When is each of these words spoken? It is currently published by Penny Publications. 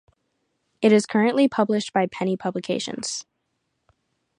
It 0.81 0.91
is 0.91 1.05
currently 1.05 1.47
published 1.47 1.93
by 1.93 2.07
Penny 2.07 2.35
Publications. 2.35 3.23